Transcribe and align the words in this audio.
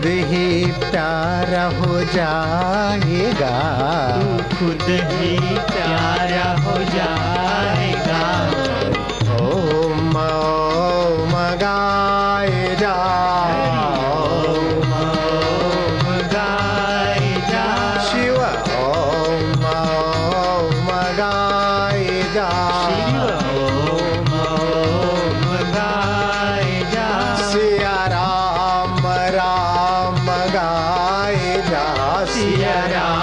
खुद 0.00 0.08
ही 0.08 0.66
प्यारा 0.72 1.64
हो 1.78 2.00
जाएगा। 2.12 3.50
तू 4.20 4.56
खुद 4.56 4.86
ही 5.10 5.36
प्यारा 5.72 6.46
हो 6.62 6.76
जा 6.94 7.09
सिया 32.39 32.75
राम 32.93 33.18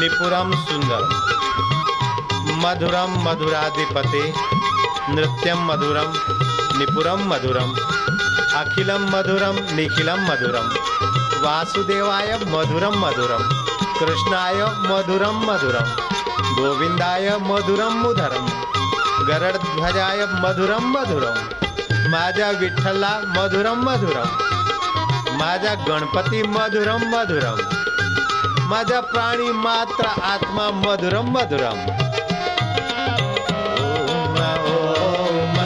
निपुरम 0.00 0.52
सुंदरम 0.52 1.30
मधुरम 2.64 3.28
मधुराधिपते 3.28 4.34
नृत्यम 5.08 5.58
मधुरम 5.58 6.12
निपुरम 6.78 7.18
मधुरम। 7.28 7.74
अखिलम 8.60 9.02
मधुरम 9.02 9.76
निखिलम 9.76 10.20
मधुरम। 10.20 10.66
वासुदेवाय 11.44 12.40
मधुरम 12.46 12.94
मधुरम। 13.06 13.42
कृष्णाय 14.00 14.62
मधुरम 14.64 15.36
मधुरम। 15.50 15.88
गोविंदाय 16.54 17.38
मधुरम 17.42 17.92
मुधरम। 17.92 18.46
गरुडध्वजाय 19.26 20.26
मधुरम 20.26 20.84
मधुरम। 20.84 21.36
माझा 22.10 22.50
विठ्ठला 22.50 23.20
मधुरम 23.26 23.90
मधुरम। 23.90 24.28
माझा 25.36 25.74
गणपति 25.74 26.42
मधुरम 26.42 27.00
मधुरम। 27.16 27.69
माझा 28.70 29.00
प्राणी 29.00 29.50
मात्र 29.52 30.06
आत्मा 30.06 30.70
मधुरम 30.70 31.30
मधुरम. 31.30 31.78
ओम 33.66 34.38
ओम 34.38 35.60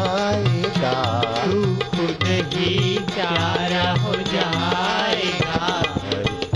जाएगा। 0.00 1.20
तू 1.44 1.76
खुद 1.76 2.18
ही 2.22 2.98
प्यारा 2.98 4.02
हो 4.02 4.12
जाएगा। 4.12 5.82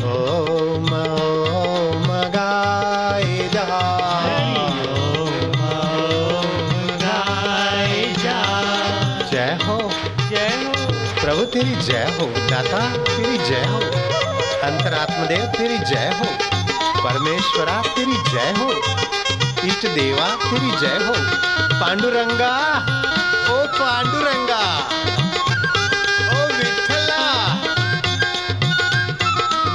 ओम 0.04 0.84
ओम 0.84 2.06
गाए 2.30 3.48
जा। 3.54 3.94
जय 9.32 9.58
हो। 9.66 9.90
जय 10.28 10.64
हो। 10.64 10.72
प्रभु 11.20 11.44
तेरी 11.44 11.76
जय 11.76 12.16
हो। 12.20 12.26
दाता 12.26 12.96
तेरी 12.96 13.38
जय 13.38 13.64
हो। 13.64 13.78
अंतरात्मदेव 14.62 15.44
तेरी 15.44 15.78
जय 15.78 16.14
हो। 16.20 16.26
परमेश्वरा 17.04 17.82
तेरी 17.82 18.12
जय 18.12 18.54
हो। 18.58 18.72
इष्ट 19.66 19.86
देवा 19.86 20.28
तेरी 20.28 20.70
जय 20.70 21.04
हो। 21.04 21.14
पांडुरंगा 21.80 22.54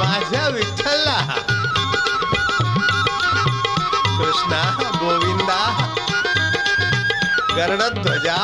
माझ्या 0.10 0.48
विठ्ठला। 0.48 1.18
कृष्णा 4.20 4.62
गोविंदा 4.96 5.60
गरुडध्वजा 7.58 8.38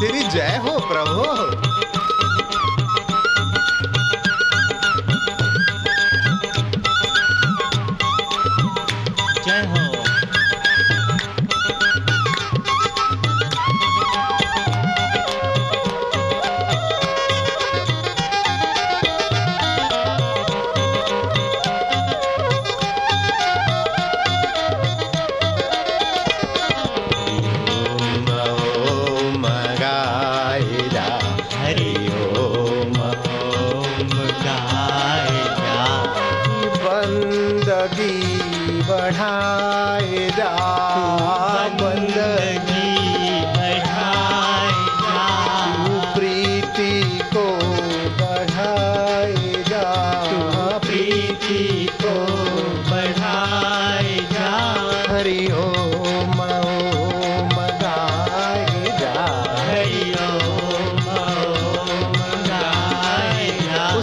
तेरी 0.00 0.22
जय 0.30 0.58
हो 0.62 0.78
प्रभु। 0.86 1.24
जय 9.44 9.60
हो 9.72 9.81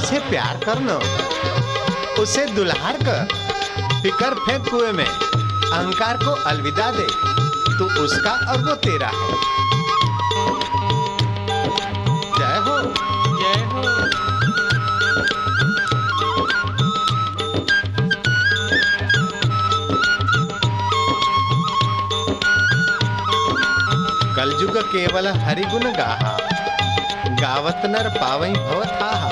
मुझसे 0.09 0.29
प्यार 0.29 0.57
करना 0.57 0.93
उसे 2.21 2.45
दुल्हार 2.45 2.97
कर। 2.97 3.27
फिकर 4.03 4.33
फेंक 4.33 4.69
कुएँ 4.69 4.91
में। 4.91 5.05
अहंकार 5.05 6.17
को 6.17 6.31
अलविदा 6.43 6.91
दे। 6.91 7.07
तू 7.77 7.85
उसका 8.03 8.31
और 8.31 8.57
वो 8.57 8.75
तेरा 8.75 9.07
है। 9.07 9.29
जय 12.39 12.57
हो। 12.65 12.77
जय 13.39 13.59
हो। 13.65 13.83
कलयुग 24.35 24.77
केवल 24.77 25.27
हरिगुण 25.27 25.91
गाहा। 25.91 26.37
गावत 27.41 27.81
नर 27.85 28.09
पावई 28.09 28.53
भवथाहा 28.53 29.31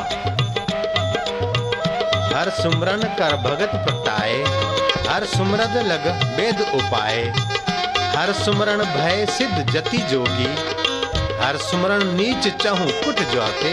हर 2.37 2.49
सुमरन 2.49 3.01
कर 3.19 3.35
भगत 3.35 3.71
प्रगटाए 3.75 4.33
हर 5.07 5.25
सुमरद 5.25 5.77
लग 5.77 6.03
वेद 6.35 6.59
उपाय 6.61 7.23
हर 8.17 8.33
सुमरण 8.33 8.83
भय 8.83 9.25
सिद्ध 9.29 9.71
जति 9.71 9.97
जोगी, 9.97 10.45
हर 11.43 11.57
सुमरण 11.57 12.03
नीच 12.03 12.47
चहु 12.47 12.85
कुट 12.85 13.15
जाते। 13.15 13.71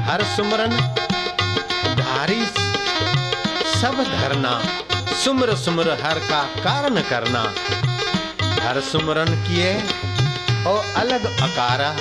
हर 0.00 0.22
सुमरण 0.22 0.70
धारी 1.96 2.46
सब 3.80 4.02
धरना, 4.04 4.62
सुमर 5.24 5.54
सुमर 5.56 5.90
हर 5.90 6.18
का 6.18 6.42
कारण 6.64 7.00
करना। 7.00 7.42
हर 8.62 8.80
सुमरन 8.80 9.36
किए 9.42 9.74
ओ 10.66 10.76
अलग 10.96 11.24
अकारा, 11.42 11.94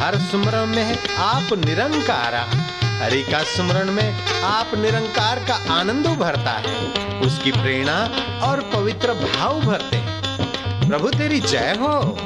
हर 0.00 0.18
सुमरन 0.18 0.68
में 0.68 1.16
आप 1.16 1.52
निरंकारा। 1.66 2.63
हरि 3.02 3.22
का 3.22 3.42
सुमरण 3.42 3.90
में 3.90 4.42
आप 4.42 4.70
निरंकार 4.74 5.38
का 5.38 5.74
आनंद 5.74 6.06
भरता 6.06 6.50
है। 6.50 6.94
उसकी 7.20 7.52
प्रेरणा 7.52 7.98
और 8.46 8.60
पवित्र 8.60 9.14
भाव 9.14 9.60
भरते 9.60 9.96
हैं। 9.96 10.88
प्रभु, 10.88 11.08
तेरी 11.08 11.40
जय 11.40 11.76
हो। 11.80 12.18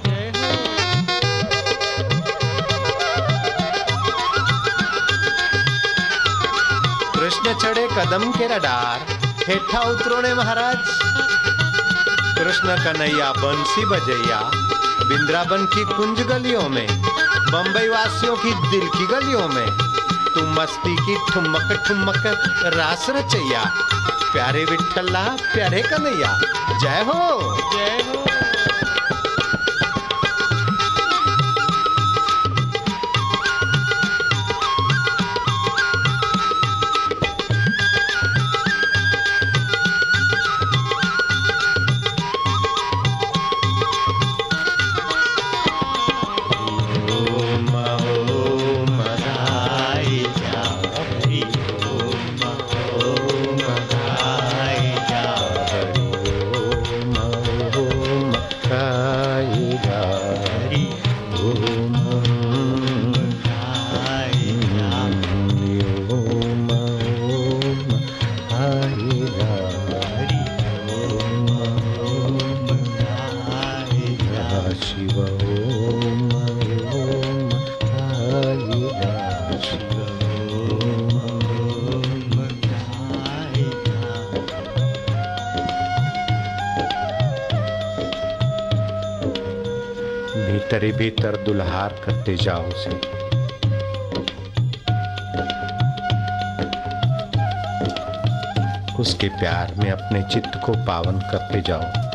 कृष्ण 7.14 7.54
चढ़े 7.54 7.88
कदम 7.88 8.32
के 8.32 8.46
रडार, 8.46 9.00
हेठा 9.48 9.80
उतरो 9.80 10.20
ने 10.20 10.34
महाराज। 10.34 10.78
कृष्ण 12.38 12.76
कन्हैया 12.84 13.32
बंसी 13.32 13.84
बजैया 13.84 14.50
बिंद्रावन 15.04 15.66
की 15.66 15.84
कुंज 15.84 16.20
गलियों 16.20 16.68
में, 16.68 16.86
बंबई 17.50 17.88
वासियों 17.88 18.36
की 18.36 18.50
दिल 18.50 18.88
की 18.88 19.06
गलियों 19.06 19.48
में। 19.48 19.87
मस्ती 20.58 20.96
की 20.96 21.16
ठुमक 21.32 21.84
ठुमक 21.86 22.22
रास 22.74 23.06
रचैया। 23.10 23.64
प्यारे 24.32 24.64
विठल्ला 24.64 25.36
प्यारे 25.54 25.82
कन्हैया 25.82 26.32
जय 26.80 27.02
हो। 27.02 27.56
जय 27.72 28.02
हो। 28.08 28.37
शिव 74.74 75.18
ओम 75.20 76.28
ओम 76.94 77.48
जा 77.88 79.28
भीतर 90.48 90.84
भीतर 90.98 91.36
दुल्हार 91.44 91.94
करते 92.04 92.36
जाओ 92.36 92.64
उसे 92.64 92.90
उसके 99.00 99.28
प्यार 99.28 99.74
में 99.78 99.90
अपने 99.90 100.22
चित्त 100.32 100.60
को 100.66 100.72
पावन 100.86 101.20
करते 101.30 101.60
जाओ 101.60 102.07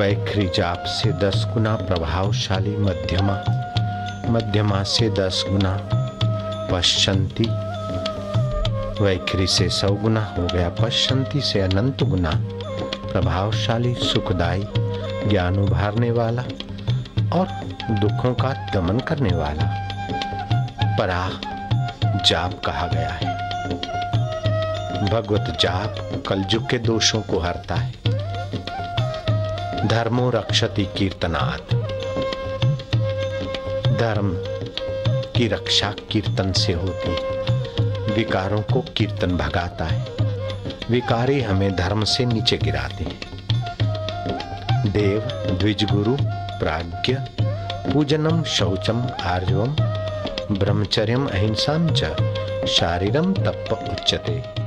वैखरी 0.00 0.50
जाप 0.54 0.84
से 0.86 1.12
दस 1.12 1.46
गुना 1.54 1.76
प्रभावशाली 1.76 2.76
मध्यमा 2.76 3.32
मध्यमा 4.26 4.82
से 4.82 5.10
दस 5.10 5.44
गुना 5.48 5.80
पश्चंती। 6.72 7.44
वैखरी 9.04 9.46
से 9.46 9.68
सौ 9.68 9.88
गुना 9.88 10.34
हो 10.38 10.46
गया, 10.46 10.68
पश्चंती 10.68 11.40
से 11.40 11.60
अनंत 11.60 12.02
गुना 12.02 12.30
प्रभावशाली, 13.12 13.94
सुखदायी, 13.94 14.64
ज्ञान 15.28 15.58
उभारने 15.58 16.10
वाला 16.10 16.42
और 17.32 17.46
दुखों 17.90 18.34
का 18.34 18.70
दमन 18.74 18.98
करने 18.98 19.34
वाला। 19.36 19.88
परा 20.98 21.30
जाप 22.24 22.60
कहा 22.66 22.86
गया 22.86 23.10
है। 23.10 23.34
भगवत 25.10 25.58
जाप 25.60 26.22
कलयुग 26.28 26.70
के 26.70 26.78
दोषों 26.78 27.20
को 27.20 27.38
हरता 27.38 27.74
है। 27.74 27.99
धर्मो 29.86 30.30
रक्षति 30.30 30.88
कीर्तनात्। 30.96 31.74
धर्म 33.98 34.30
की 35.36 35.48
रक्षा 35.48 35.94
कीर्तन 36.10 36.52
से 36.52 36.72
होती 36.72 37.10
है। 37.10 37.40
विकारों 38.14 38.62
को 38.62 38.84
कीर्तन 38.96 39.36
भगाता 39.36 39.84
है। 39.84 40.06
विकारी 40.90 41.40
हमें 41.40 41.76
धर्म 41.76 42.04
से 42.04 42.24
नीचे 42.24 42.56
गिराते 42.56 43.04
हैं। 43.04 43.20
देव 44.92 45.20
द्विज 45.58 45.84
गुरु 45.84 46.16
प्राज्ञ, 46.58 47.16
पूजनम, 47.92 48.42
शौचम, 48.42 49.06
आर्जवम, 49.22 49.76
ब्रह्मचर्यम 50.58 51.26
अहिंसा 51.26 51.88
च, 51.90 52.04
शारीरम, 52.68 53.32
तप 53.32 53.98
उच्यते। 54.00 54.59